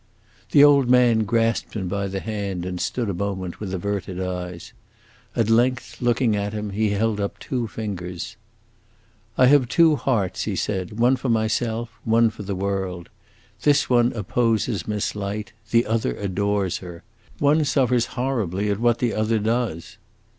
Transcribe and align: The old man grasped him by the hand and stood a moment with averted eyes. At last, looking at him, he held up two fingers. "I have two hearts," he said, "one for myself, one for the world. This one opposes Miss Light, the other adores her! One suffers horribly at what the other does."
The 0.49 0.63
old 0.63 0.89
man 0.89 1.25
grasped 1.25 1.75
him 1.75 1.87
by 1.87 2.07
the 2.07 2.21
hand 2.21 2.65
and 2.65 2.81
stood 2.81 3.07
a 3.07 3.13
moment 3.13 3.59
with 3.59 3.71
averted 3.71 4.19
eyes. 4.19 4.73
At 5.35 5.47
last, 5.47 6.01
looking 6.01 6.35
at 6.35 6.53
him, 6.53 6.71
he 6.71 6.89
held 6.89 7.21
up 7.21 7.37
two 7.37 7.67
fingers. 7.67 8.35
"I 9.37 9.45
have 9.45 9.67
two 9.67 9.95
hearts," 9.95 10.45
he 10.45 10.55
said, 10.55 10.97
"one 10.97 11.17
for 11.17 11.29
myself, 11.29 11.91
one 12.03 12.31
for 12.31 12.41
the 12.41 12.55
world. 12.55 13.09
This 13.61 13.91
one 13.91 14.11
opposes 14.13 14.87
Miss 14.87 15.13
Light, 15.13 15.53
the 15.69 15.85
other 15.85 16.15
adores 16.17 16.79
her! 16.79 17.03
One 17.37 17.63
suffers 17.63 18.07
horribly 18.17 18.71
at 18.71 18.79
what 18.79 18.97
the 18.97 19.13
other 19.13 19.37
does." 19.37 19.97